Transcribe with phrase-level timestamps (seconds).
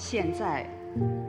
[0.00, 0.66] 现在，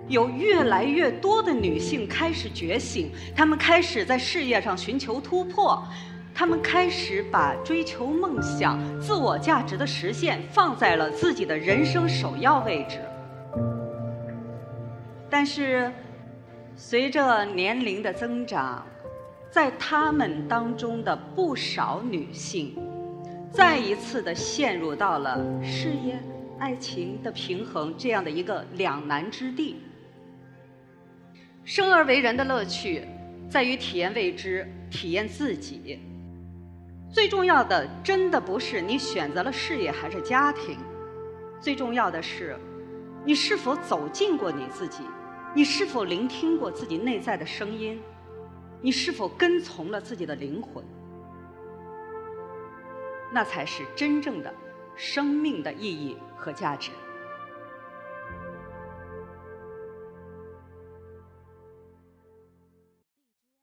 [0.08, 5.86] 有越来越多的女性开始觉醒，她们开始在事业上寻求突破，
[6.34, 13.02] 她们开始把追求梦想、自我价值的实现放在了自己的人生首要位置。
[15.30, 15.92] 但是，
[16.78, 18.86] 随着年龄的增长，
[19.52, 22.74] 在她们当中的不少女性，
[23.52, 26.18] 再一次的陷入到了事业。
[26.62, 29.78] 爱情的平衡，这样的一个两难之地。
[31.66, 33.04] 生而为人的乐趣，
[33.50, 36.00] 在于体验未知，体验自己。
[37.12, 40.78] 最重要的，真的不是你选择了事业还是家庭，
[41.60, 42.56] 最重要的是，
[43.26, 45.02] 你是否走进过你自己，
[45.56, 48.00] 你是否聆听过自己内在的声音，
[48.82, 50.86] 你是否跟从了自己的灵魂，
[53.34, 54.54] 那才是真正的
[54.96, 56.18] 生命的意义。
[56.42, 56.90] 和价值。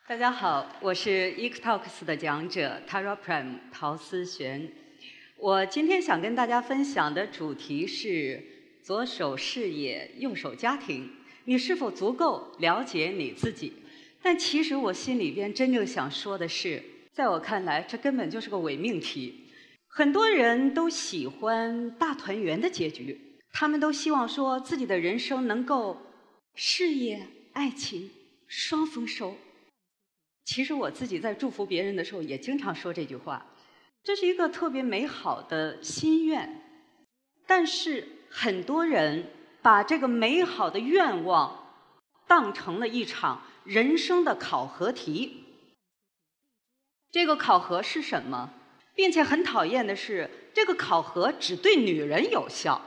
[0.07, 4.73] 大家好，我是 ECTalks 的讲者 Tara Prime 陶思璇。
[5.37, 8.41] 我今天想跟大家分享的主题是：
[8.85, 11.11] 左手事业，右手家庭。
[11.47, 13.73] 你是否足够了解你自己？
[14.23, 16.81] 但其实我心里边真正想说的是，
[17.13, 19.48] 在我看来，这根本就是个伪命题。
[19.89, 26.01] 很多人都喜欢大团圆的结局，他们都希望说自己的人生能够
[26.55, 28.11] 事业、爱情
[28.47, 29.37] 双丰收。
[30.45, 33.45] 其实我自己在祝福别人的时候，也经常说这句话，
[34.05, 36.63] 这是一个特别美好的心愿。
[37.47, 39.31] 但是很多人
[39.63, 41.75] 把这个美好的愿望
[42.27, 45.45] 当成了一场人生的考核题。
[47.11, 48.53] 这个考核是什么？
[48.99, 52.83] 并且很讨厌的是，这个考核只对女人有效。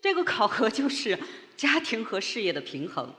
[0.00, 1.18] 这个考核就是
[1.56, 3.12] 家庭和事业的平衡。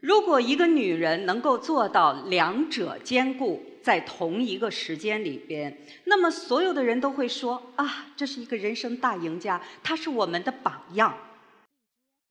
[0.00, 11.14] 如果一个女人能够做到两者兼顾，在同一个时间里边，那么所有的人都会说：啊，这是一个人生大赢家，她是我们的榜样。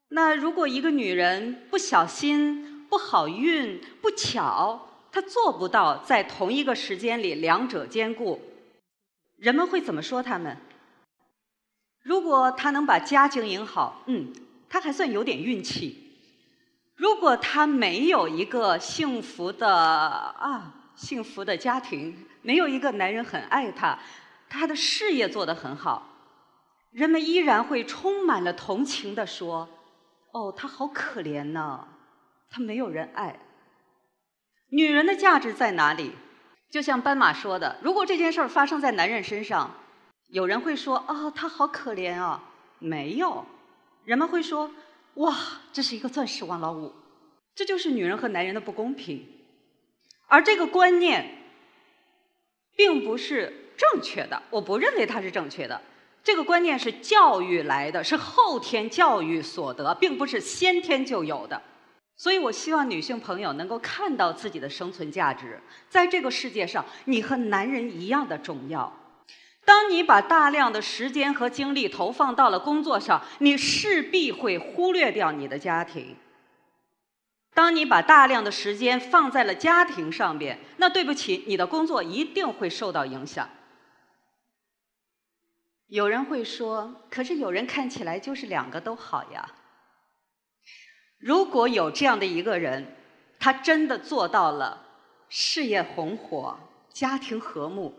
[0.10, 8.42] 那如果一个女人不小心、不好运、不巧，她做不到在同一个时间里两者兼顾。
[9.44, 10.56] 人们会怎么说他们？
[12.02, 14.32] 如果他能把家经营好，嗯，
[14.70, 15.98] 他还算有点运气；
[16.96, 24.00] 如果他没有一个幸福的啊幸福的家庭，没有一个男人很爱他，
[24.48, 26.08] 他的事业做得很好，
[26.92, 29.68] 人们依然会充满了同情的说
[30.32, 31.86] ：“哦，他好可怜呐，
[32.50, 33.38] 他没有人爱。”
[34.72, 36.14] 女人的价值在哪里？
[36.74, 39.72] 就像斑马说的，如果这件事儿发生在男人身上，
[40.30, 42.44] 有人会说：“啊，他好可怜啊。”
[42.82, 43.46] 没有，
[44.06, 44.72] 人们会说
[45.22, 45.38] ：“哇，
[45.72, 46.92] 这是一个钻石王老五。”
[47.54, 49.24] 这就是女人和男人的不公平。
[50.26, 51.24] 而这个观念
[52.76, 55.80] 并不是正确的，我不认为它是正确的。
[56.24, 61.62] 这个观念是教育来的，是后天教育所得，并不是先天就有的。
[62.16, 65.60] 所以我希望女性朋友能够看到自己的生存价值，
[65.90, 69.00] 在这个世界上，你和男人一样的重要。
[69.66, 76.16] 当你把大量的时间和精力投放到了工作上，你势必会忽略掉你的家庭。
[77.54, 83.48] 当你把大量的时间放在了家庭上边，那对不起，你的工作一定会受到影响。
[85.88, 89.48] 有人会说，可是有人看起来就是两个都好呀。
[91.24, 92.86] 如果有这样的一个人，
[93.40, 94.86] 他真的做到了
[95.30, 96.60] 事业红火、
[96.92, 97.94] 家庭和睦，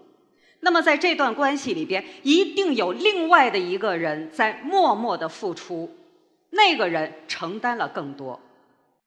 [0.61, 5.91] 那么在这段关系里边，一定有另外的一个人在默默的付出，
[6.51, 8.39] 那个人承担了更多。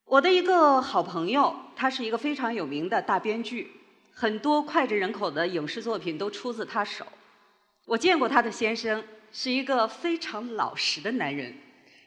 [0.05, 3.71] 我的一个好朋友，他是一个非常有名的大编剧，
[4.11, 7.05] 很多脍炙人口的影视作品都出自他手。
[7.85, 11.53] 我见过他的先生，是一个非常老实的男人。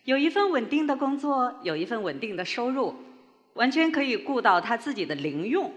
[0.05, 2.95] 有一份稳定的工作，有一份稳定的收入，
[3.53, 5.71] 完全可以顾到他自己的零用，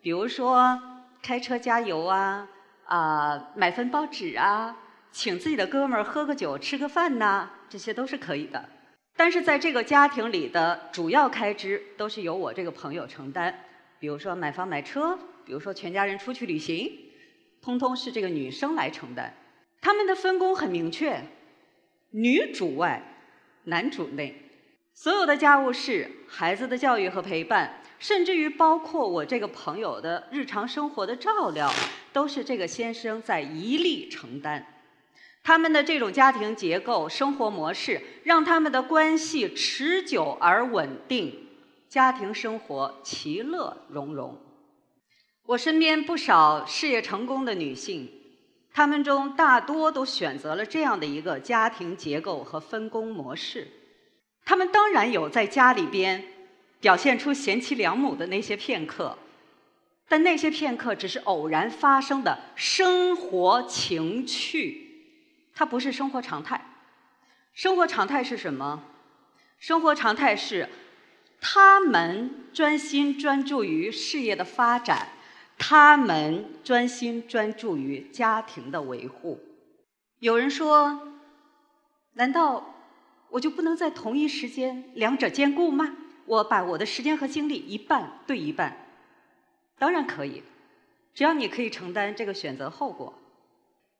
[0.00, 0.80] 比如说
[1.20, 2.48] 开车加油啊，
[2.84, 4.76] 啊买份报纸啊，
[5.10, 8.68] 请自己的哥们儿喝个酒吃个饭呐，这些都是可以的。
[9.16, 13.52] 但是在这个家庭里的主要开支都是由我这个朋友承担，
[13.98, 16.92] 比如说买房买车，比如说全家人出去旅行，
[17.60, 19.34] 通通是这个女生来承担。
[19.80, 21.20] 他们的分工很明确，
[22.12, 23.02] 女主外。
[23.64, 24.34] 男主内，
[24.92, 31.72] 所有的家务事、孩子的教育和陪伴，甚至于包括我这个朋友的日常生活的照料，
[32.12, 34.66] 都是这个先生在一力承担。
[35.42, 41.48] 他们的这种家庭结构、生活模式，让他们的关系持久而稳定，
[41.88, 44.38] 家庭生活其乐融融。
[45.46, 48.10] 我身边不少事业成功的女性，
[48.76, 53.68] 他们中大多都选择了这样的一个家庭结构和分工模式。
[54.44, 56.24] 他们当然有在家里边
[56.80, 59.16] 表现出贤妻良母的那些片刻，
[60.08, 65.04] 但那些片刻只是偶然发生的生活情趣，
[65.54, 66.60] 它不是生活常态。
[67.52, 68.82] 生活常态是什么？
[69.60, 70.68] 生活常态是，
[71.40, 75.10] 他们专心专注于事业的发展。
[75.58, 79.40] 他们专心专注于家庭的维护。
[80.20, 81.14] 有人说
[82.14, 82.74] ：“难道
[83.30, 85.96] 我就不能在同一时间两者兼顾吗？
[86.26, 88.76] 我把我的时间和精力一半对一半。”
[89.78, 90.42] 当然可以，
[91.12, 93.12] 只要你可以承担这个选择后果。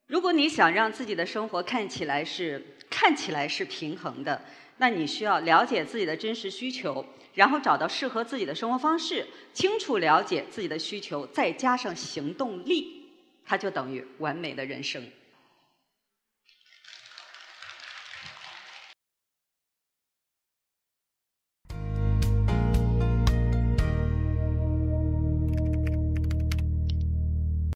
[0.07, 4.39] 如果你想让自己的生活看起来是看起来是平衡的，
[4.77, 7.05] 那你需要了解自己的真实需求。
[7.33, 13.09] 然后找到适合自己的生活方式，清楚了解自己的需求，再加上行动力，
[13.45, 15.03] 它就等于完美的人生。